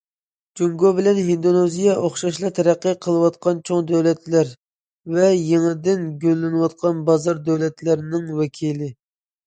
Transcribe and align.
جۇڭگو 0.59 0.89
بىلەن 0.99 1.19
ھىندونېزىيە 1.27 1.97
ئوخشاشلا 2.05 2.51
تەرەققىي 2.61 2.97
قىلىۋاتقان 3.07 3.61
چوڭ 3.71 3.85
دۆلەتلەر 3.93 4.51
ۋە 5.19 5.31
يېڭىدىن 5.37 6.11
گۈللىنىۋاتقان 6.27 7.09
بازار 7.13 7.47
دۆلەتلىرىنىڭ 7.51 8.37
ۋەكىلى. 8.43 8.95